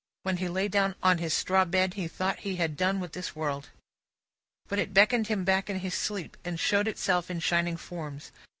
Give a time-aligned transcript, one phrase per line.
[0.23, 3.35] When he lay down on his straw bed, he thought he had done with this
[3.35, 3.69] world.
[4.67, 8.31] But, it beckoned him back in his sleep, and showed itself in shining forms.